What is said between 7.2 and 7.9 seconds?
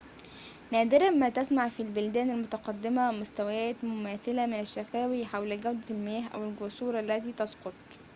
تسقط